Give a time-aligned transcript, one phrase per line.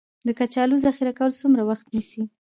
[0.27, 2.21] د کچالو ذخیره کول څومره وخت نیسي؟